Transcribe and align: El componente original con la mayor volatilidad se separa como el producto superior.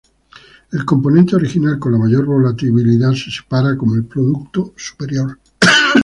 El 0.71 0.83
componente 0.83 1.35
original 1.35 1.77
con 1.77 1.91
la 1.91 1.99
mayor 1.99 2.25
volatilidad 2.25 3.11
se 3.11 3.29
separa 3.29 3.77
como 3.77 3.93
el 3.93 4.03
producto 4.05 4.73
superior. 4.75 5.37